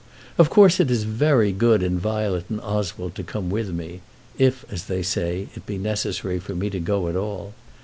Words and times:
Of 0.39 0.49
course 0.49 0.79
it 0.79 0.89
is 0.89 1.03
very 1.03 1.51
good 1.51 1.83
in 1.83 1.99
Violet 1.99 2.45
and 2.49 2.59
Oswald 2.61 3.13
to 3.13 3.23
come 3.23 3.51
with 3.51 3.69
me, 3.69 4.01
if, 4.35 4.65
as 4.73 4.85
they 4.85 5.03
say, 5.03 5.47
it 5.55 5.67
be 5.67 5.77
necessary 5.77 6.39
for 6.39 6.55
me 6.55 6.71
to 6.71 6.79
go 6.79 7.07
at 7.07 7.15
all. 7.15 7.53